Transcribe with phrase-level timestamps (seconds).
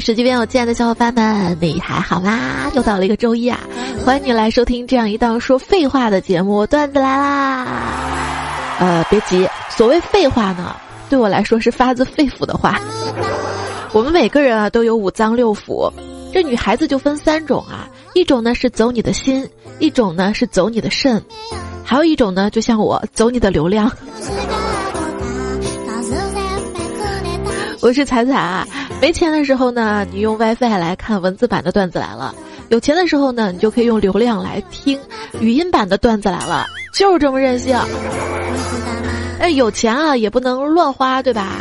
[0.00, 2.70] 手机边我亲爱的小伙伴们，你还好吗？
[2.74, 3.60] 又到了一个周一啊，
[4.04, 7.66] 欢迎你来收听这样一档说废话的节目，段子来啦！
[8.78, 10.74] 呃，别急，所谓废话呢，
[11.10, 12.80] 对我来说是发自肺腑的话。
[13.92, 15.92] 我们每个人啊都有五脏六腑，
[16.32, 19.46] 这女孩子就分三种啊，一种呢是走你的心，
[19.80, 21.22] 一种呢是走你的肾，
[21.84, 23.92] 还有一种呢就像我走你的流量。
[27.82, 28.66] 我是彩彩啊，
[29.00, 32.34] 没钱的时候呢，你用 WiFi 来看文字版的段子来了；
[32.68, 35.00] 有钱的时候呢，你就可以用流量来听
[35.40, 37.78] 语音版的段子来了，就是这么任性。
[39.38, 41.56] 哎，有钱啊也不能乱花，对吧？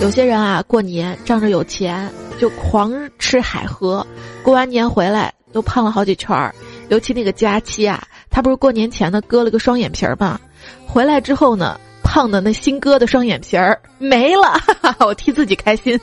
[0.00, 2.10] 有些人啊，过年仗着有钱
[2.40, 4.04] 就狂吃海喝，
[4.42, 6.52] 过完年回来都胖了好几圈儿。
[6.88, 10.40] 尤其那个佳期啊，他不是过年前呢割了个双眼皮儿吗？
[10.88, 11.78] 回来之后呢？
[12.14, 14.56] 唱的那新歌的双眼皮儿没了，
[15.04, 15.98] 我替自己开心。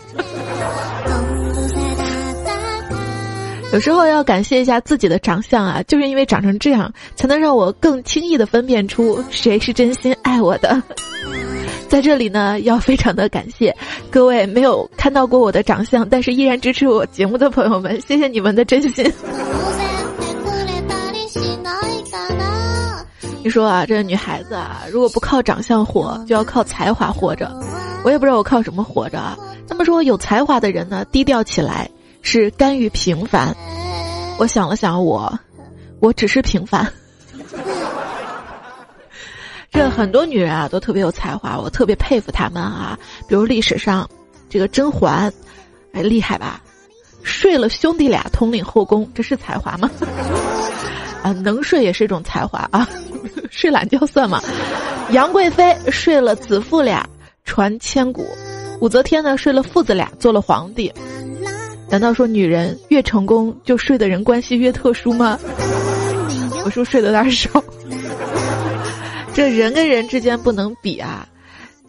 [3.71, 10.83] 有时候要感谢一下自己的长相啊，就是因为长成这样，才能让我更轻易的分辨出谁是真心爱我的。
[11.87, 13.73] 在这里呢，要非常的感谢
[14.09, 19.09] 各位没有看到过我的长相，但是依然支持我节目的朋友们，谢谢你们的真心。
[23.43, 27.51] 你说啊，这女孩子啊，如果不靠长相活，就要靠才华活着。
[28.03, 29.37] 我也不知道我靠什么活着啊。
[29.67, 31.89] 那么说，有才华的人呢，低调起来
[32.21, 33.55] 是甘于平凡。
[34.37, 35.39] 我想了想，我，
[35.99, 36.87] 我只是平凡。
[39.71, 42.97] 这很多女人啊，都特别有才华，我特别佩服她们啊。
[43.27, 44.07] 比如历史上，
[44.49, 45.33] 这个甄嬛，
[45.93, 46.61] 哎，厉害吧？
[47.23, 49.89] 睡了兄弟俩，统领后宫，这是才华吗？
[51.23, 52.87] 啊，能睡也是一种才华啊。
[53.51, 54.41] 睡懒觉算吗？
[55.11, 57.07] 杨贵妃睡了子父俩，
[57.43, 58.23] 传千古；
[58.79, 60.91] 武则天呢睡了父子俩，做了皇帝。
[61.89, 65.37] 难道说女人越成功，就睡的人关系越特殊吗？
[66.63, 67.63] 我说睡的有点少。
[69.33, 71.27] 这人跟人之间不能比啊。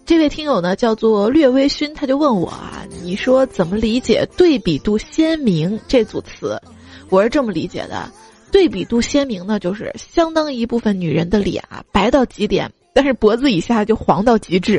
[0.05, 6.61] 这位听友呢叫做略微醺，他就问我啊，你说怎么理解“对比度鲜明”这组词？
[7.09, 8.11] 我是这么理解的。
[8.53, 14.79] 对比度鲜明呢，就是相当一部分女人的脸啊白到极点，但是脖子以下就黄到极致；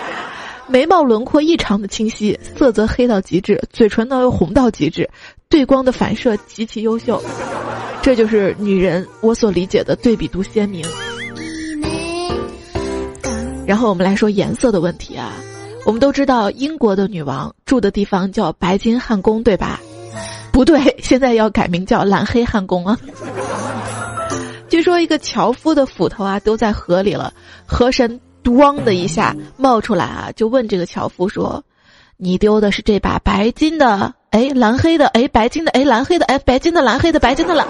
[0.68, 5.08] 眉毛轮廓异常的清晰，色泽黑到极致；嘴唇呢又红到极致，
[5.48, 7.22] 对光的反射极其优秀。
[8.02, 10.84] 这就是女人我所理解的对比度鲜明。
[13.66, 15.32] 然后我们来说颜色的问题啊，
[15.86, 19.80] 我们都知道英国的女王住的地方叫白金汉宫，对吧？
[20.58, 22.98] 不对，现在要改名叫蓝黑汉宫啊！
[24.68, 27.32] 据说一个樵夫的斧头啊，丢在河里了，
[27.64, 31.62] 河神“咣”的一下冒出来啊，就问这个樵夫说
[32.18, 34.12] ：“你丢的是这把白金的？
[34.30, 35.06] 哎，蓝黑的？
[35.06, 35.70] 哎，白金的？
[35.70, 36.26] 哎，蓝黑的？
[36.26, 36.82] 哎，白金的？
[36.82, 37.20] 蓝黑的？
[37.20, 37.64] 白金的了。”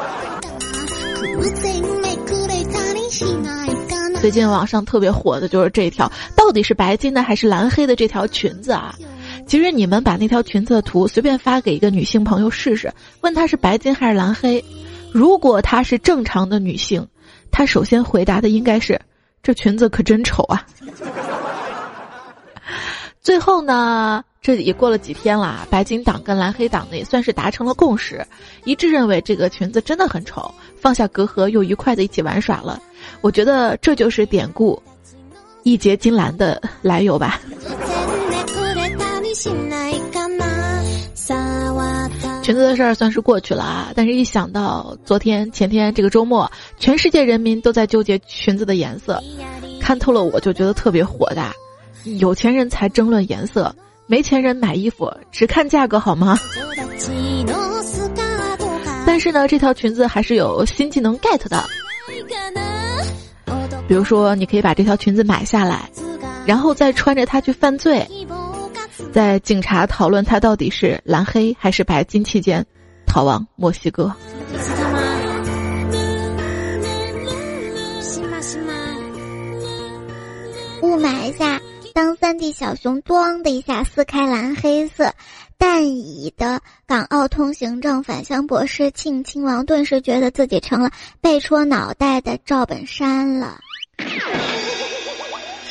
[4.19, 8.95] 最近网上特别火的就是这条，到底是白金的还是蓝黑的这条裙子啊？
[9.49, 12.93] 其实你们把那条裙子的图随便发给一个女性朋友试试，
[13.23, 14.63] 问她是白金还是蓝黑。
[15.11, 17.09] 如果她是正常的女性，
[17.51, 19.01] 她首先回答的应该是：
[19.43, 20.67] 这裙子可真丑啊。
[23.23, 28.27] 最后呢，这也过了几天了，白金党跟蓝黑党呢也算是达成了共识，
[28.65, 32.79] 一致认为这个裙子真的很丑，放下隔阂又愉快的一起玩耍了。
[33.23, 34.81] 我觉得这就是典故
[35.65, 37.41] “一结金兰”的来由吧。
[42.43, 49.23] 裙子的事儿算是过去了啊，但是一想到昨天、前天这个周末，全世界人民都在纠结裙子的颜色，
[49.81, 51.53] 看透了我就觉得特别火大。
[52.19, 53.75] 有钱人才争论颜色，
[54.07, 56.39] 没钱人买衣服只看价格好吗？
[59.05, 61.63] 但是呢，这条裙子还是有新技能 get 的，
[63.87, 65.91] 比如说你可以把这条裙子买下来，
[66.47, 68.07] 然后再穿着它去犯罪。
[69.13, 72.65] 在警察讨论他到底是蓝黑还是白金期间，
[73.07, 74.13] 逃往墨西哥。
[80.83, 81.61] 雾霾下，
[81.93, 85.13] 当三 D 小熊“咣”的一下撕开蓝黑色
[85.59, 90.91] 淡乙的港澳通行证，返乡博士庆亲王顿时觉得自己成了
[91.21, 93.59] 被戳脑袋的赵本山了。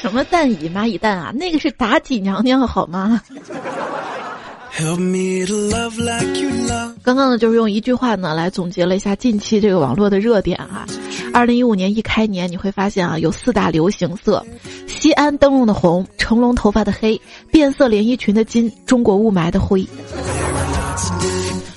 [0.07, 1.33] 什么蛋乙蚂蚁蛋啊？
[1.36, 3.21] 那个是妲己娘娘好吗？
[7.04, 10.88] 刚刚呢，就是用一句话呢来总结了一下近期这个网络的热点啊。
[11.33, 14.45] 二零一五年一开年，你会发现啊，有四大流行色：
[14.88, 17.19] 西安灯笼的红，成龙头发的黑，
[17.51, 19.86] 变色连衣裙的金，中国雾霾的灰。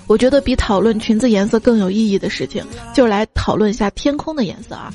[0.06, 4.94] 我觉得比讨论裙子颜色更有意义的事情，就是来讨论一下天空的颜色啊。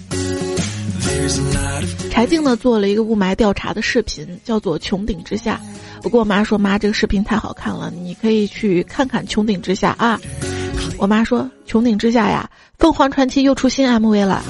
[2.10, 5.60] 柴静呢做了一个雾霾调查的视频，叫做《穹顶之下》。
[6.04, 10.20] 我跟我妈说：“妈，这个视频太好看了，你可以去看看《穹顶之下》啊。”
[10.98, 14.42] 我妈说：“穹顶之下呀，凤凰传奇又出新 MV 了，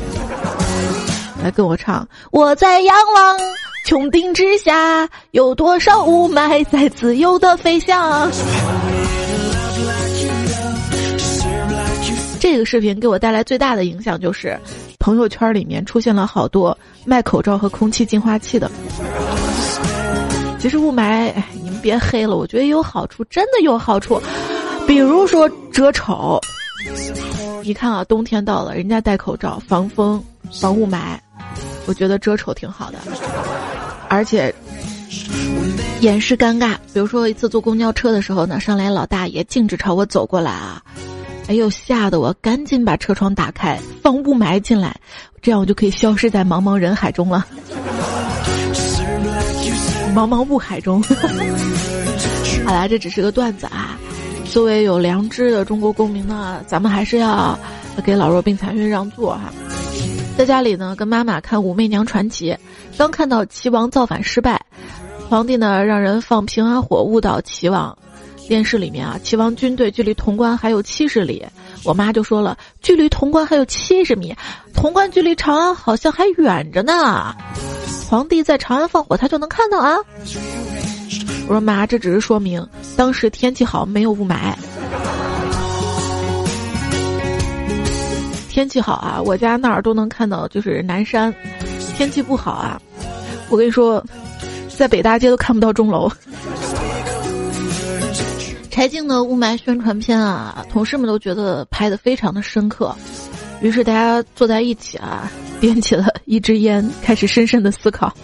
[1.41, 2.07] 来跟我唱。
[2.31, 3.39] 我在仰望
[3.87, 8.29] 穹顶之下，有多少雾霾在自由的飞翔。”
[12.39, 14.59] 这个视频给我带来最大的影响就是，
[14.99, 18.69] 朋友圈里面出现了好多卖口罩和空气净化器的。
[20.59, 21.31] 其实雾霾，
[21.61, 24.21] 你们别黑了，我觉得有好处，真的有好处。
[24.87, 26.39] 比如说遮丑，
[27.63, 30.23] 你看啊，冬天到了，人家戴口罩防风
[30.59, 31.17] 防雾霾，
[31.85, 32.97] 我觉得遮丑挺好的。
[34.07, 34.53] 而且
[36.01, 40.81] 掩饰尴尬，比如说一次坐公交车的时候呢，上来老大爷径直朝我走过来啊，
[41.47, 44.95] 哎呦，吓得我赶紧把车窗打开，放雾霾进来，
[45.41, 47.45] 这样我就可以消失在茫茫人海中了。
[50.15, 51.03] 茫茫雾海中，
[52.65, 53.97] 好啦，这只是个段子啊。
[54.51, 57.57] 作为有良知的中国公民呢，咱们还是要
[58.03, 59.53] 给老弱病残孕让座哈。
[60.37, 62.51] 在家里呢，跟妈妈看《武媚娘传奇》，
[62.97, 64.61] 刚看到齐王造反失败，
[65.29, 67.97] 皇帝呢让人放平安火误导齐王。
[68.47, 71.45] 电视里面啊，齐王军队距离潼关还有七十里，
[71.83, 74.35] 我妈就说了，距离潼关还有七十米，
[74.73, 77.35] 潼关距离长安好像还远着呢。
[78.07, 79.97] 皇帝在长安放火，他就能看到啊！
[81.47, 82.65] 我说妈，这只是说明
[82.95, 84.53] 当时天气好，没有雾霾。
[88.49, 91.33] 天气好啊，我家那儿都能看到，就是南山。
[91.97, 92.79] 天气不好啊，
[93.49, 94.03] 我跟你说，
[94.77, 96.11] 在北大街都看不到钟楼。
[98.75, 102.93] 柴静的雾霾宣传片啊，同事们都觉得拍的非常的深刻。
[103.61, 105.31] 于是大家坐在一起啊，
[105.61, 108.13] 点起了一支烟，开始深深的思考。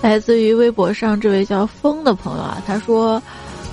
[0.00, 3.22] 来自于微博上这位叫风的朋友啊，他说：“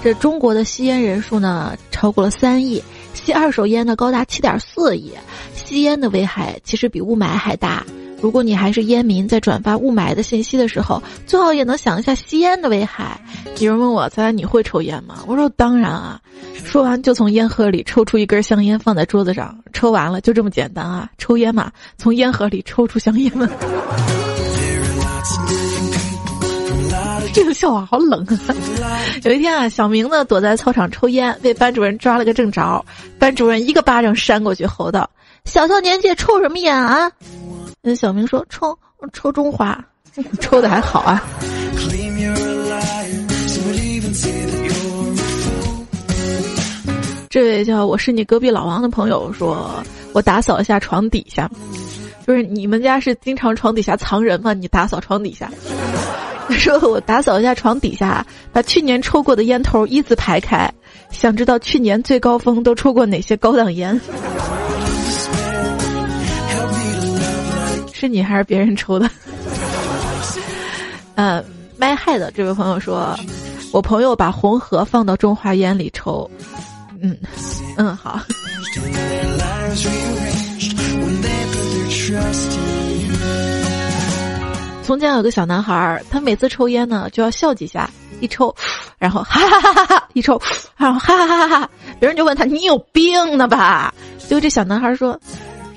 [0.04, 2.84] 这中国的吸烟人数呢超过了三亿，
[3.14, 5.14] 吸二手烟的高达七点四亿，
[5.56, 7.86] 吸烟的危害其实比雾霾还大。”
[8.22, 13.20] 如果你还是烟民，在转发雾霾的信息的时候，最好也能想一下吸烟的危害。
[13.60, 16.20] 有人问我：“猜猜你会抽烟吗？”我说：“当然啊。”
[16.66, 21.08] 说完就从烟盒里抽出一根香烟，放在桌子上，抽完了就这么简单啊！
[21.18, 23.48] 抽烟嘛，从烟盒里抽出香烟嘛。
[27.34, 28.98] 这个笑话好冷啊！
[29.24, 32.84] 有一天啊，小明呢躲在操场抽烟，被班主任抓了个正着。
[33.20, 35.10] 班主任一个巴掌扇过去，吼道
[35.46, 37.12] ：“小小年纪抽什么烟啊？”
[37.88, 38.76] 那小明说：“抽
[39.14, 39.80] 抽中华，
[40.42, 41.24] 抽的还好啊。”
[47.30, 49.70] 这位叫我是你隔壁老王的朋友说
[50.14, 51.48] ：“我打扫一下床底下，
[52.26, 54.52] 就是你们家是经常床底下藏人吗？
[54.52, 55.52] 你打扫床底下。
[56.50, 60.68] ”他说：“我打扫一下床底下，把去年抽过的烟头依次排开，
[61.12, 64.02] 想知道去年最高峰都抽过哪些高档烟。”
[68.06, 69.10] 是你还是别人抽的？
[71.16, 71.44] 呃，
[71.76, 73.18] 麦害的这位朋友说，
[73.74, 76.30] 我朋友把红盒放到中华烟里抽。
[77.02, 77.18] 嗯
[77.78, 78.20] 嗯，好。
[84.84, 88.56] 从前有个小男孩，他每次抽烟呢就要笑几下，一抽，
[89.00, 90.40] 然后哈哈哈哈哈，一抽，
[90.78, 91.70] 然后哈哈哈哈哈，
[92.00, 93.92] 别人就问他你有病呢吧？
[94.20, 95.20] 结果这小男孩说。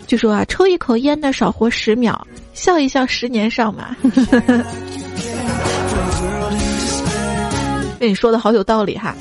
[0.08, 2.18] 据说啊，抽一口烟的少活十秒，
[2.54, 3.94] 笑一笑十年少嘛。
[7.98, 9.14] 被 你说的好有道理哈。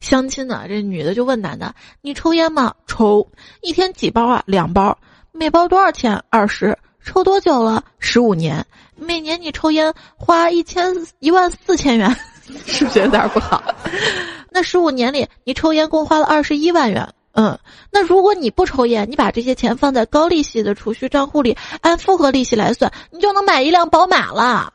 [0.00, 3.24] 相亲呢，这女的就问男的：“你抽烟吗？”“抽。
[3.62, 4.98] ”“一天几包啊？”“两包。
[5.30, 6.76] ”“每包多少钱？”“二十。
[7.04, 8.66] ”“抽多久了？”“十五年。
[8.98, 12.16] ”“每年你抽烟花一千一万四千元，
[12.66, 13.62] 是不是有点不好
[14.50, 17.58] ？”“那十五年里，你抽烟共花了二十一万元。”嗯，
[17.90, 24.72] 那如果你不抽烟，你把这些钱放在高利息的储蓄账户里，按复合利息来算，你就能买一辆宝马了。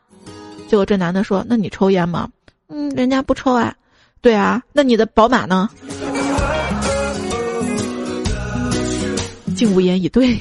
[0.70, 2.30] 结果这男的说：“那你抽烟吗？”
[2.70, 3.74] 嗯，人家不抽啊。
[4.22, 5.70] 对啊，那你的宝马呢？
[9.56, 10.40] 竟无言以对。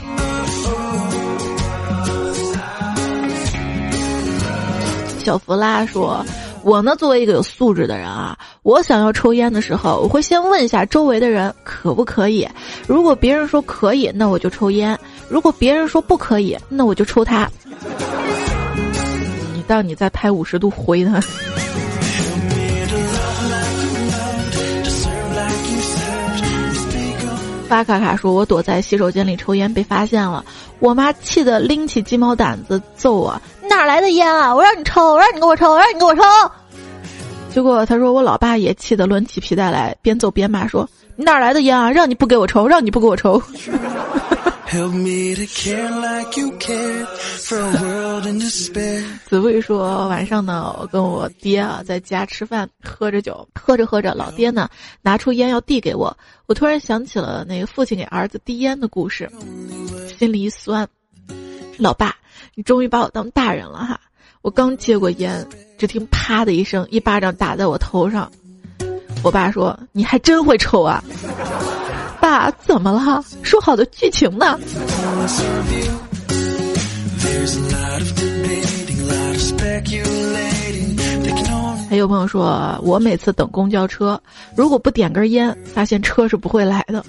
[5.19, 6.25] 小弗拉说。
[6.65, 12.49] 我呢作为一个有素质的人啊我想要抽烟的时候我会先问一下周围的人可不可以。
[12.87, 17.51] 如果别人说可以那我就抽烟如果别人说不可以那我就抽他。
[19.55, 21.23] 你到你再拍五十度灰的
[27.69, 30.45] 巴卡卡说我躲在洗手间里抽烟被发现了。
[30.83, 33.41] 我妈气得拎起鸡毛掸子揍我
[33.73, 34.55] 你哪来的烟啊？
[34.55, 36.23] 我让你抽，我让你给我抽，我让你给我抽。”
[37.51, 40.87] 结果他说：“我老爸也气得抡起皮带来，边揍边骂说：
[41.17, 41.91] 你哪来的烟啊？
[41.91, 43.43] 让你不给我抽，让你不给我抽。”
[49.27, 54.69] 子薇说：“晚上呢，我跟我爹啊在家吃饭，喝着酒，喝着喝着，老爹呢
[55.01, 56.15] 拿出烟要递给我，
[56.45, 59.31] 我突然想起了那个父亲给儿子递烟的故事，
[60.19, 60.87] 心里一酸。
[61.79, 62.15] 老爸，
[62.55, 63.99] 你终于把我当大人了哈！
[64.43, 65.47] 我刚接过烟，
[65.79, 68.31] 只听啪的一声，一巴掌打在我头上。
[69.23, 71.03] 我爸说：你还真会抽啊！”
[72.21, 73.25] 爸，怎么了？
[73.43, 74.59] 说好的剧情呢？
[81.89, 84.21] 还有朋友说，我每次等公交车，
[84.57, 87.03] 如果不点根烟，发现车是不会来的。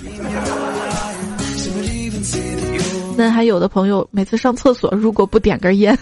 [3.16, 5.98] 那还有的朋友每次上厕所，如果不点根烟。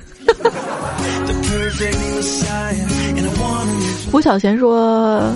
[4.12, 5.32] 吴小贤说。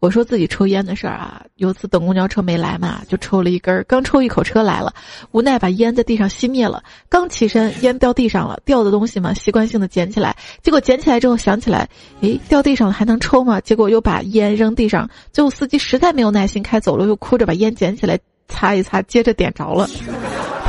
[0.00, 4.92] 我说自己抽烟的事儿啊，有次等公交车没来嘛，就抽了一根儿，刚抽一口车来了，
[5.30, 11.88] 无奈把烟在地上熄灭了，刚起身烟掉地上了，掉的东西嘛，习惯性的捡起来，结果捡起来之后想起来，
[12.20, 13.60] 诶，掉地上了还能抽吗？
[13.60, 19.88] 结果又把烟扔地上，最后司机实在没有耐心开走了，又哭着把烟捡起来擦一擦，接着点着了，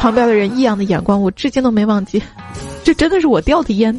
[0.03, 2.21] 旁边的人异样的眼光我至今都没忘记，
[2.83, 3.97] 这真的是我掉的烟。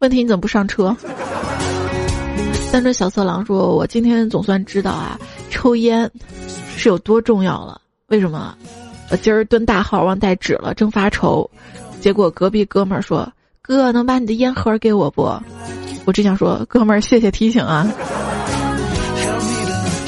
[0.00, 0.94] 问题你怎么不上车？
[2.70, 6.10] 三只小色狼说：“我今天总算知道啊，抽烟
[6.76, 7.80] 是有多重要了。
[8.08, 8.54] 为什么？
[9.08, 11.50] 我今儿蹲大号忘带纸了，正发愁。
[11.98, 13.26] 结果隔壁哥们儿说
[13.62, 15.32] ：‘哥，能把你的烟盒给我不？’
[16.04, 17.90] 我只想说，哥们儿，谢谢提醒啊。”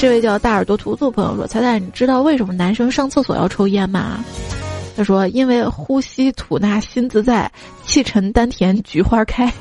[0.05, 4.23] 这位叫大耳朵图图朋友说：“彩彩，你知道为什么男生上厕所要抽烟吗？”
[4.95, 7.51] 他说：“因为呼吸吐纳心自在，
[7.87, 9.51] 气沉丹田菊花开。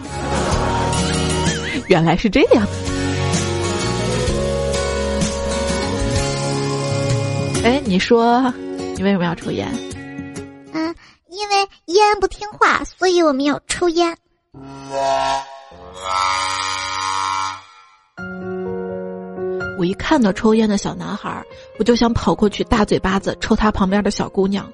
[1.88, 2.66] ”原来是这样。
[7.64, 8.52] 哎，你说，
[8.96, 9.66] 你为什么要抽烟？
[10.74, 10.94] 嗯，
[11.30, 14.14] 因为烟不听话，所以我们要抽烟。
[19.84, 21.44] 一看到抽烟的小男孩，
[21.78, 24.72] 我就想跑过去大嘴巴子抽他旁边的小姑娘。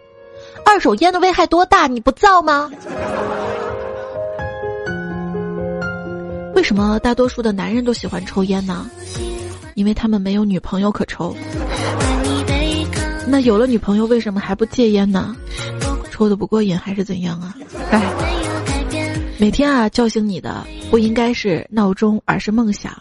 [0.65, 1.87] 二手烟的危害多大？
[1.87, 2.71] 你不造吗？
[6.55, 8.89] 为什么大多数的男人都喜欢抽烟呢？
[9.75, 11.35] 因为他们没有女朋友可抽。
[13.27, 15.35] 那有了女朋友，为什么还不戒烟呢？
[16.11, 17.55] 抽的不过瘾还是怎样啊？
[17.91, 18.03] 哎，
[19.39, 22.93] 每天啊叫醒你的不应该是闹钟，而是梦想。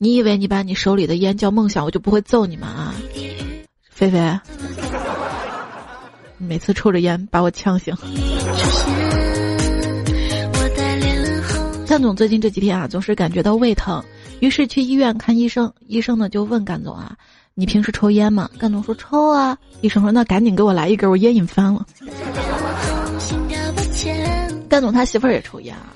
[0.00, 2.68] 你以为你把你手里的烟叫梦想，我就不会揍你们？
[2.68, 2.94] 啊，
[3.90, 4.38] 菲菲。
[6.36, 7.92] 每次抽着烟把我呛醒。
[11.84, 14.00] 干总最近这几天啊，总是感觉到胃疼，
[14.38, 15.72] 于是去医院看医生。
[15.88, 17.16] 医生呢就问干总啊
[17.54, 21.84] ：“你平时抽烟吗？”干总说：“抽啊。”医生说：“那赶紧给我来一根，我烟瘾翻了。”
[24.68, 25.92] 干总他媳妇儿也抽烟啊。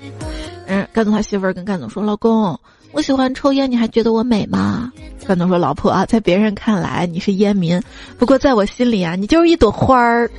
[0.67, 2.59] 嗯，干总他媳妇儿跟干总说：“老公。”
[2.93, 4.91] 我喜欢抽烟，你还觉得我美吗？
[5.27, 7.81] 干总说：“老婆啊，在别人看来你是烟民，
[8.19, 10.29] 不过在我心里啊，你就是一朵花儿。”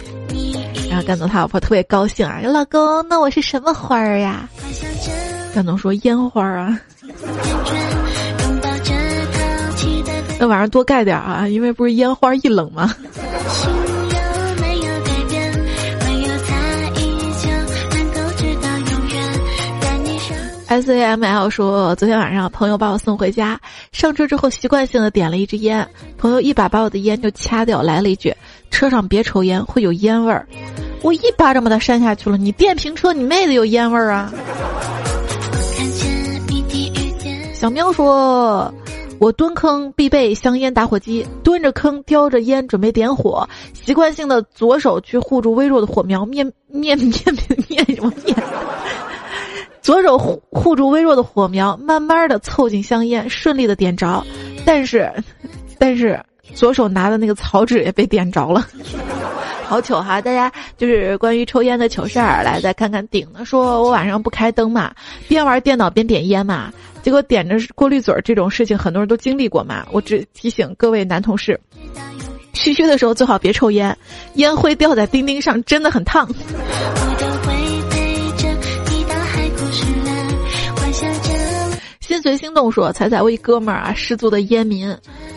[0.88, 4.48] 然后干总他老婆特别高兴啊，说老公，那我是什么花儿呀？
[5.54, 6.78] 干总说：“烟花啊。
[10.38, 12.94] ”那晚上多盖点儿啊，因为不是烟花易冷吗
[20.74, 23.60] ？S A M L 说，昨天晚上朋友把我送回家，
[23.92, 25.86] 上车之后习惯性的点了一支烟，
[26.18, 28.34] 朋友一把把我的烟就掐掉，来了一句
[28.72, 30.44] ：“车上别抽烟，会有烟味儿。”
[31.00, 32.36] 我一巴掌把他扇下去了。
[32.36, 34.32] 你电瓶车，你妹的有烟味儿啊！
[37.52, 38.74] 小喵说，
[39.20, 48.34] 我蹲坑必备香烟打火机，蹲着坑叼着烟准备点火，习惯性的左手去护住微弱的火苗，面面面面面什么面？
[49.84, 54.24] 左手护护住微弱的火苗，慢慢的凑近香烟，顺利的点着，
[54.64, 55.12] 但是，
[55.78, 56.18] 但是
[56.54, 58.66] 左手拿的那个草纸也被点着了，
[59.68, 60.22] 好糗哈！
[60.22, 64.90] 大家就是关于抽烟的糗事儿，来再看看顶的，说我晚上不开灯嘛，
[65.28, 66.72] 边玩电脑边点烟嘛，
[67.02, 71.60] 结果点着过滤嘴这种事情很多人都经历过嘛，我只提醒各位男同事，
[72.54, 73.94] 嘘嘘的时候最好别抽烟，
[74.36, 76.26] 烟灰掉在钉钉上真的很烫。
[82.00, 84.88] 心随心动说：“彩彩，我一哥们儿啊，十足的烟民。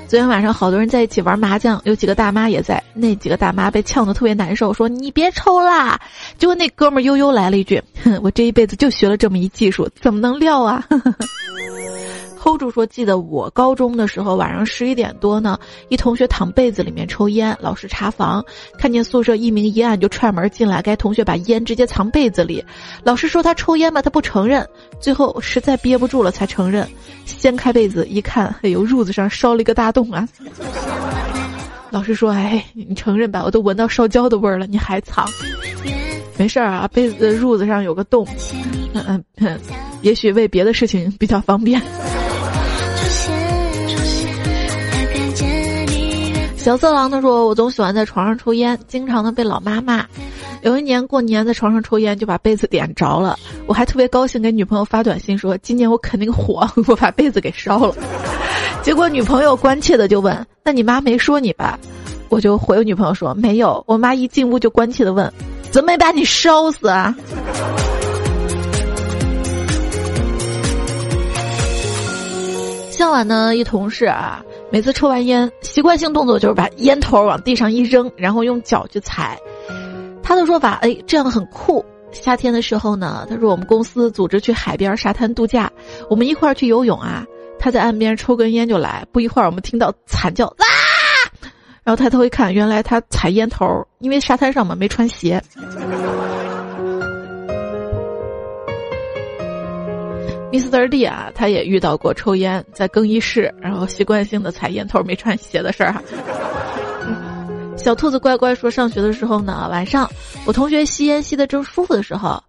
[0.07, 2.81] 昨天晚上好多人在一起玩麻将，有几个大妈也在。
[2.93, 5.99] 那几个大妈被呛得特别难受，说你别抽啦。
[6.37, 10.85] 结果那哥们儿悠悠来了一句：哼，我这一辈子就学了这么一技术，怎么能撂啊？”
[12.47, 18.41] hold 住说，记得我高中的时候，晚上十一点多呢，一同学躺被子里面抽烟，老师查房，
[18.79, 20.81] 看见宿舍一明一暗，就踹门进来。
[20.81, 22.63] 该同学把烟直接藏被子里，
[23.03, 24.65] 老师说他抽烟吧，他不承认，
[25.01, 26.87] 最后实在憋不住了才承认。
[27.25, 30.25] 掀开被子一看，哎呦，褥子上烧了一个大洞啊！
[31.89, 35.27] 老师说，哎，你承认吧，我都闻到烧焦的味儿了，你还藏？
[36.37, 38.25] 没事儿啊，被子褥子上有个洞，
[38.93, 39.59] 嗯嗯，
[40.01, 41.81] 也许为别的事情比较方便。
[46.67, 50.05] 小色狼他说：“我总喜欢在床上抽烟，经常的被老妈骂。
[50.63, 53.39] 有一年过年在床上抽烟，就把被子点着了。
[53.67, 57.95] 我还特别高兴，给女朋友发短信说：今年我肯定火， 我把被子给烧了。
[58.81, 61.79] 结果女朋友关切的就问：那你妈没说你吧？
[62.27, 63.81] 我就回我女朋友说：没有。
[63.87, 65.31] 我妈一进屋就关切的问：
[65.71, 67.15] 怎么没把你烧死啊？
[72.91, 74.43] 向晚呢，一同事啊。”
[74.77, 79.35] 每次抽完烟，习惯性动作就是把烟头往地上一扔，然后用脚去踩。
[80.21, 81.83] 他的说法，哎，这样很酷。
[82.11, 85.67] 夏天的时候呢，他说我们公司组织去海边沙滩度假，
[86.11, 87.25] 我们一块儿去游泳啊。
[87.57, 90.65] 他在岸边抽根烟就来，不一会儿我们听到惨叫啊，
[91.83, 93.65] 然后抬头一看，原来他踩烟头，
[93.97, 95.41] 因为沙滩上嘛没穿鞋。
[100.51, 100.87] Mr.
[100.87, 106.01] D 啊，他也遇到过抽烟在更衣室，然后习惯性的踩烟头没穿鞋的事儿哈。
[107.77, 110.09] 小兔子乖乖说，上学的时候呢，晚上
[110.45, 112.41] 我同学吸烟吸的正舒服的时候，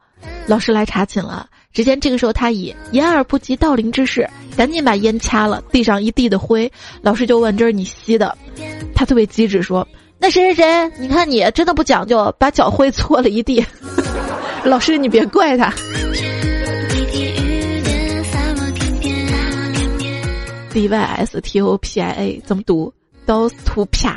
[0.47, 1.49] 老师来查寝了。
[1.71, 6.71] 只见这个时候他以掩耳不及盗铃之势，赶紧把烟掐了，地上一地的灰。
[7.03, 8.37] 老师就问：“这是你吸的？”
[8.97, 9.87] 他特别机智说
[10.19, 13.65] ：“那谁谁谁，你看你真的不讲究，把脚灰搓了一地。”
[14.65, 15.73] 老师你别怪他。
[20.79, 22.93] D Y S T O P I A 怎么读？
[23.27, 24.17] 刀图啪。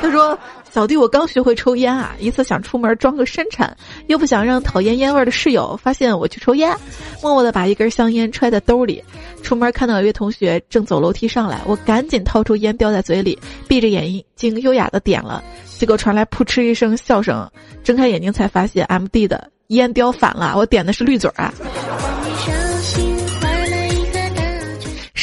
[0.00, 0.36] 他说
[0.68, 3.72] ：“小弟，我刚学会抽烟啊，一次想出门装个深沉，
[4.08, 6.76] 又不想让讨厌烟味的室友发现我去抽烟，
[7.22, 9.00] 默默的把一根香烟揣在兜里。
[9.40, 15.40] 出门看到一位同学正走楼梯上来，我赶紧掏出烟叼在嘴里，闭着眼睛优雅的点了，
[15.78, 17.48] 结果传来扑哧一声笑声，
[17.84, 21.54] 睁开眼睛才发现 M D 的烟叼反了，我点的是绿嘴啊。”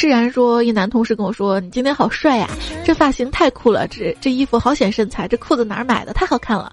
[0.06, 2.48] 释然说：“一男同事跟我说，你今天好帅呀，
[2.84, 6.12] 这发型太酷了，这这衣服好显身材，这裤子哪儿买的？
[6.12, 6.72] 太好看了。”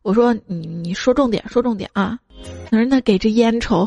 [0.00, 2.18] 我说：“你你说重点，说重点啊！”
[2.70, 3.86] 他说：“那给支烟抽，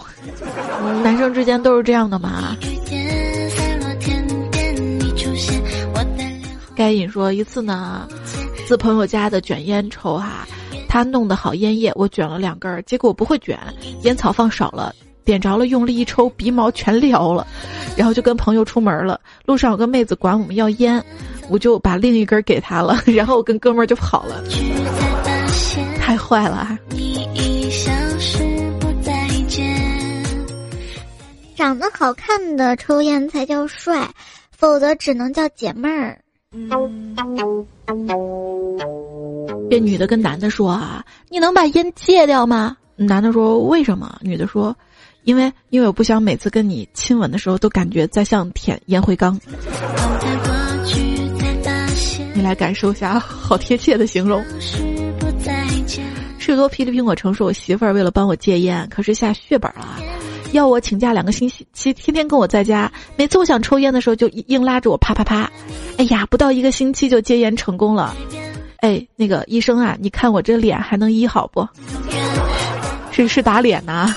[1.04, 2.56] 男生之间都是这样的嘛。”
[6.76, 8.08] 该隐说：“一次呢，
[8.68, 10.48] 自朋友家的卷烟抽哈，
[10.88, 13.58] 他弄得好烟叶，我卷了两根儿，结果我不会卷，
[14.04, 14.94] 烟草放少了。”
[15.28, 17.46] 点着了，用力一抽，鼻毛全撩了，
[17.98, 19.20] 然后就跟朋友出门了。
[19.44, 21.04] 路上有个妹子管我们要烟，
[21.50, 24.42] 我就把另一根给她了， 然后我跟哥们儿就跑了。
[26.00, 26.78] 太坏了！
[31.58, 34.10] 长得好看的抽烟才叫帅，
[34.50, 36.18] 否则只能叫姐妹儿。
[39.70, 44.74] 这女的跟男的说啊：“你能把烟戒掉吗？”男的说：“为什么？”女的说。
[45.28, 49.38] 因为，因为我不想每次跟你亲吻的时候都感觉在像舔烟灰缸。
[52.34, 54.42] 你来感受一下， 好贴切的形容。
[56.40, 60.00] 士多啤梨苹果橙说，我媳妇儿为了帮我戒烟，可是下血本了，
[60.54, 62.90] 要我请假两个星期，天天跟我在家。
[63.18, 65.52] 每次我想抽烟的时候，就硬拉着我啪啪啪。
[65.98, 68.16] 哎呀，不到一个星期就戒烟成功了。
[68.78, 71.68] 哎，那个医生啊，你看我这脸还能医好不？
[73.12, 74.16] 是是打脸呐。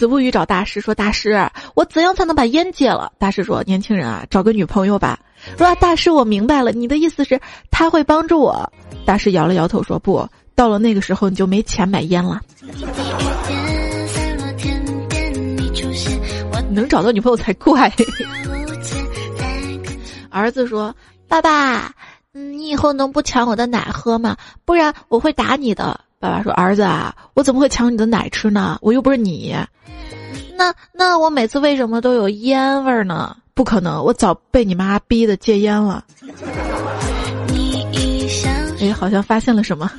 [0.00, 5.18] 子不语找大师说：“大师，我怎样才能把烟戒了？”大师说：“年轻人啊，找个女朋友吧。”
[5.58, 7.38] 说啊：“大师，我明白了，你的意思是
[7.70, 8.72] 他会帮助我。”
[9.04, 12.40] 大师摇了摇头说：“不，到了那个时候你就没钱买烟了。”
[16.72, 17.92] 能找到女朋友才怪。
[20.30, 20.96] 儿子说
[21.28, 21.92] ：“爸爸，
[22.32, 24.34] 你以后能不抢我的奶喝吗？
[24.64, 28.78] 不然我会打你的。”爸爸说：“儿子啊，我怎么会抢你的奶吃呢？
[28.82, 29.56] 我又不是你。
[30.54, 33.34] 那那我每次为什么都有烟味儿呢？
[33.54, 36.04] 不可能，我早被你妈逼的戒烟了。”
[38.82, 39.90] 哎，好像发现了什么。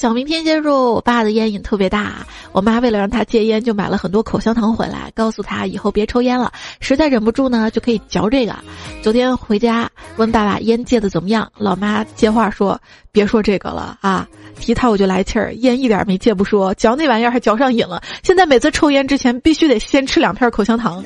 [0.00, 6.50] 小明天接说：“我爸的烟瘾特别大，我妈为了让他戒烟，就买了很多口香糖回来，告诉他以后别抽烟了。
[6.80, 8.56] 实在忍不住呢，就可以嚼这个。
[9.02, 12.80] 昨天回家问爸爸烟戒的怎么样，老妈接话说：
[13.12, 14.26] 别说这个了啊，
[14.58, 15.52] 提他我就来气儿。
[15.56, 18.00] 烟一点没戒不说，嚼那玩意儿还嚼上瘾了。
[18.22, 21.04] 现在每次抽烟之前必须得先吃两片口香糖。”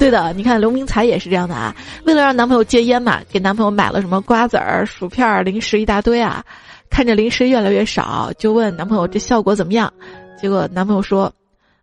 [0.00, 1.72] 对的，你看刘明才也是这样的啊。
[2.04, 6.44] 为了让男朋友戒烟嘛，给男朋友买了什么瓜子儿、薯片、零食一大堆啊。
[6.90, 9.92] 看着零食越来越少，就问男朋友这效果怎么样？
[10.40, 11.32] 结果男朋友说：“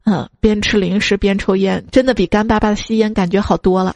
[0.06, 3.96] 嗯，边吃零食边抽烟，真的比干巴巴的吸烟感觉好多了。”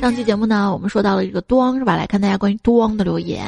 [0.00, 1.96] 上期节目呢，我们说到了这个“多”是吧？
[1.96, 3.44] 来看大家关于“多”的留言。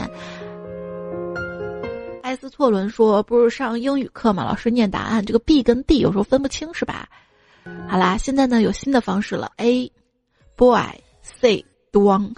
[2.23, 7.09] 艾斯错伦说：“不是上英语课嘛，老师念答案，这个 B 跟 D 有时候分不清是吧？”
[7.89, 12.29] 好啦，现在呢有新的方式了，a，boy，c 咣。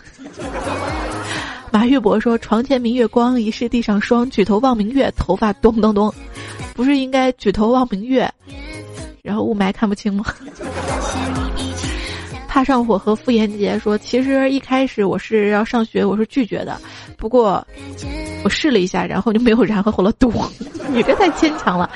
[1.71, 4.29] 马玉博说：“床前明月光，疑是地上霜。
[4.29, 6.13] 举头望明月，头发咚咚咚。”
[6.75, 8.31] 不是应该举头望明月，
[9.23, 10.25] 然后雾霾看不清吗？
[12.49, 16.79] 怕上火和傅炎杰说：“其实一开始我是要上学，我是拒绝的。
[17.17, 17.67] 不过
[18.45, 20.13] 我试了一下，然后就没有然后了。
[20.13, 20.31] 嘟，
[20.91, 21.91] 你这太牵强了。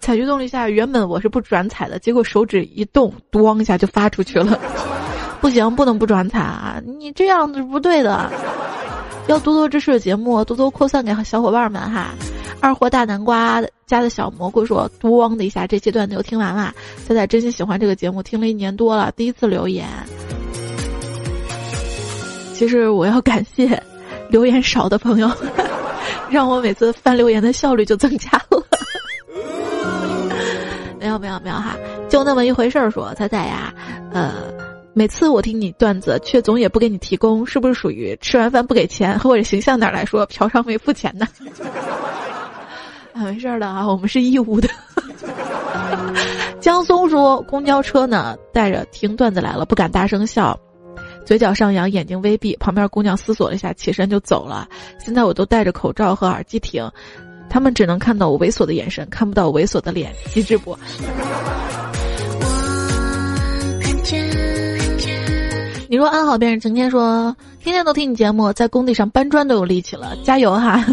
[0.00, 4.58] 采菊动力下，原本我是不转采的，结果手指一动，咣一下就发出去了。
[5.44, 6.80] 不行，不能不转采啊！
[6.98, 8.32] 你这样子是不对的。
[9.26, 12.14] 要多多支持节目，多多扩散给小伙伴们哈。
[12.60, 16.72] 二货大南瓜家的小蘑菇说：“咣的一下，这期段子又听完了。
[17.06, 19.86] 仔仔真心喜欢这个节目，听了一年多了，第一次留言。
[22.54, 23.82] 其实我要感谢
[24.30, 25.30] 留言少的朋友，
[26.30, 28.62] 让我每次翻留言的效率就增加了。
[30.98, 31.76] 没有没有没有哈，
[32.08, 32.90] 就那么一回事儿。
[32.90, 33.74] 说仔仔呀，
[34.14, 34.32] 呃。”
[34.96, 41.26] 每次我听你段子，却总也不给你提供，是不是属于吃完饭不给钱，或者形象点来说，嫖娼没付钱呢？
[43.12, 44.68] 啊，没事的啊，我们是义务的。
[46.60, 50.58] 江松说，公交车呢，带着听段子来了，不敢大声笑，
[51.26, 52.54] 嘴角上扬，眼睛微闭。
[52.56, 54.68] 旁边姑娘思索了一下，起身就走了。
[55.04, 56.88] 现在我都戴着口罩和耳机听，
[57.50, 60.14] 他们只能看到我猥琐的眼神，看不到我猥琐的脸。
[60.32, 60.78] 机智不？
[65.94, 70.84] 你说安好便是晴天说，天天都听你节目，在工地上搬砖都有力气了，加油哈！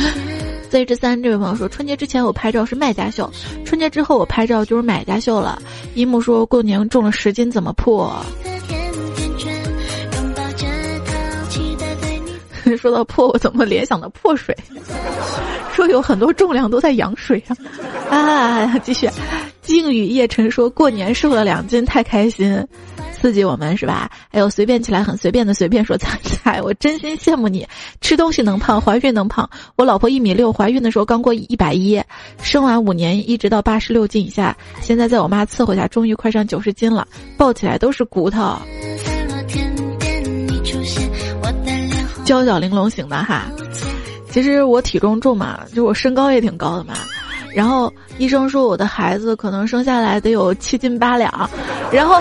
[0.70, 3.30] Z 之三这位朋友说，春节之前我拍照是卖家秀，
[3.66, 5.60] 春节之后我拍照就是买家秀了。
[5.92, 8.10] 一木说过年重了十斤怎么破？
[12.80, 14.56] 说到破，我怎么联想到破水？
[15.76, 17.54] 说有很多重量都在羊水上
[18.08, 18.78] 啊！
[18.78, 19.06] 继续，
[19.60, 22.66] 静雨叶晨说过年瘦了两斤，太开心。
[23.20, 24.10] 刺激我们是吧？
[24.30, 27.68] 还有随便起来很随便的随便说菜菜， 我真心羡慕你，
[28.00, 29.48] 吃东西能胖，怀孕能胖。
[29.76, 32.02] 我老婆一米六，怀孕的时候刚过一百一，
[32.40, 37.06] 生完五年一直到八十六斤以下，现在在我妈伺候下，终于快上九十斤了，
[37.36, 38.56] 抱起来都是骨头。
[42.24, 43.52] 娇小玲珑型的哈，
[44.30, 46.94] 其实我体重重嘛，就我身高也挺高的嘛。
[47.54, 51.50] 然后医生说我的孩子可能生下来得有七斤八两，
[51.92, 52.18] 然后。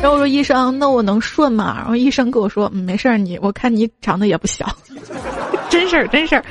[0.00, 1.76] 然后我说医生，那我能顺吗？
[1.78, 4.66] 然后医生跟我说，嗯，没事儿，你我看你长得也不小，
[5.70, 6.44] 真事儿真事儿。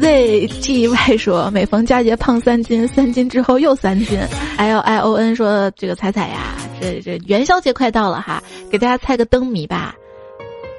[0.00, 4.18] ZGY 说，每逢佳节胖三斤，三斤之后又三斤。
[4.58, 9.94] L I O N 说，这个彩彩呀，这这元宵节快到了哈，给大家猜个灯谜吧，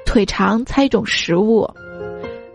[0.04, 1.68] 腿长猜一种食物。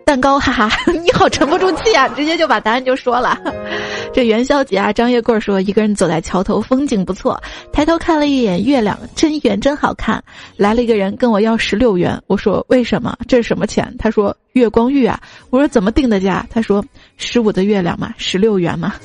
[0.06, 2.08] 蛋糕，哈哈， 你好沉不住气啊！
[2.16, 3.38] 直接就把答案就说了。
[4.14, 10.22] 这元宵节啊，张月贵说，一个人走在桥头，风景不错，抬头看了一眼月亮，真圆，真好看。
[10.58, 13.18] 来了一个人跟我要十六元，我说为什么？
[13.28, 13.94] 这是什么钱？
[13.98, 15.20] 他说月光玉啊。
[15.50, 16.46] 我说怎么定的价？
[16.50, 16.84] 他说
[17.16, 18.96] 十五的月亮嘛，十六元嘛，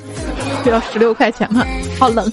[0.65, 1.65] 就要十六块钱嘛。
[1.97, 2.29] 好冷。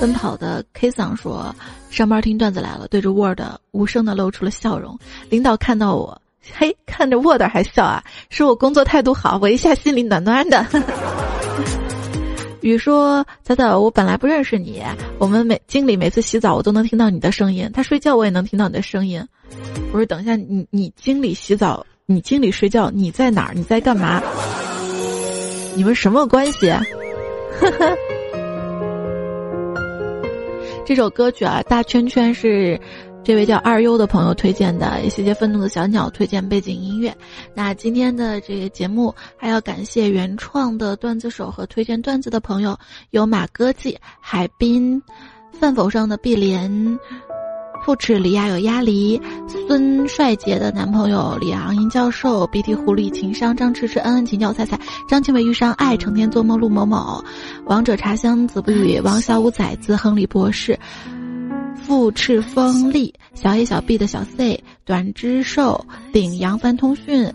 [0.00, 1.54] 奔跑的 K 桑说。
[1.90, 3.40] 上班听段子来了，对着 Word
[3.72, 4.98] 无声的露出了笑容。
[5.28, 6.22] 领导看到我，
[6.56, 10.64] 嘿，看着 Word 还笑啊，说我工作态度好，我一下心里暖暖的。
[12.62, 14.82] 雨说：“早早，我本来不认识你，
[15.18, 19.26] 我们每经理每次洗澡我都能听到你的声音，他睡觉我也能听到你的声音。
[19.92, 23.54] 我说等一下，你你经理洗澡，你经理睡觉，你在哪儿？
[23.54, 24.22] 你在干嘛？
[25.74, 26.70] 你们什么关系？”
[27.58, 27.96] 呵呵。
[30.90, 32.76] 这首歌曲啊，大圈圈是
[33.22, 37.16] 这位叫二优的朋友推荐的，谢谢愤怒的小鸟推荐背景音乐。
[37.54, 42.76] 那今天的这个节目还要感谢原创的段子手和推荐段子的朋友，
[43.10, 45.00] 有马歌记、海滨、
[45.52, 46.98] 饭否上的碧莲、
[47.82, 49.20] 富齿李亚有鸭梨，
[49.66, 57.24] 孙帅杰的男朋友李昂英教授，鼻涕狐狸情商张迟迟恩恩情教菜菜，张庆伟遇上爱成天做梦陆某某，
[57.64, 60.78] 王者茶香子不语王小五崽子亨利博士，
[61.74, 67.32] 富翅锋利小 A 小 B 的小 C 短肢兽顶扬帆通讯，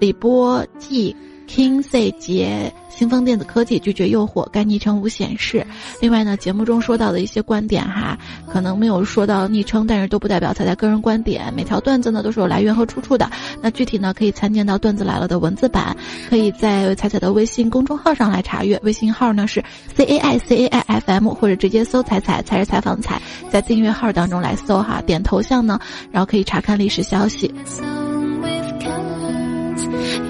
[0.00, 1.14] 李波 G
[1.48, 2.72] King C 杰。
[2.96, 5.66] 新风电子科技拒绝诱惑，该昵称无显示。
[6.00, 11.52] 另外呢，节目中说到的一些观点哈，可能没有说到昵称，但是都不代表彩彩个人观点。
[11.56, 13.28] 每条段子呢都是有来源和出处的。
[13.60, 15.96] 那具体呢可以参见到段子来了的文字版，
[16.30, 18.78] 可以在彩彩的微信公众号上来查阅。
[18.84, 19.60] 微信号呢是
[19.96, 25.80] C A I C A I F M，或者直接搜“彩彩才是采访彩”，在订阅号当中来搜哈，点头像呢，
[26.12, 27.52] 然后可以查看历史消息。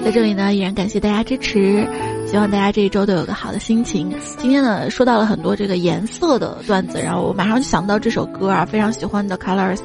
[0.05, 1.83] 在这里呢，依然感谢大家支持。
[2.27, 4.13] 希望大家这一周都有个好的心情。
[4.37, 9.79] 今天呢，说到了很多这个颜色的段子，然后我马上就想到这首歌啊，非常喜欢的 Colors，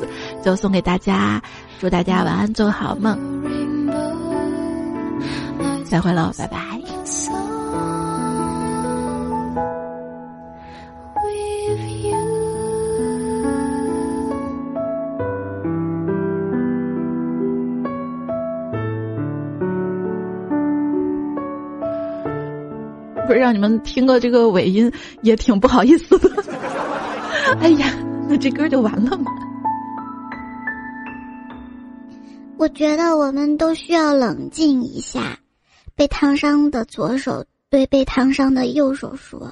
[0.44, 1.42] 就送给大家，
[1.80, 3.18] 祝大家晚安，做个好梦。
[5.86, 6.58] 再会了，拜拜。
[7.06, 7.39] So
[23.34, 26.30] 让你们听个这个尾音也挺不好意思的。
[27.60, 27.94] 哎呀，
[28.28, 29.30] 那这歌就完了吗？
[32.56, 35.38] 我觉得我们都需要冷静一下。
[35.96, 39.50] 被烫伤的左手对被烫伤的右手说。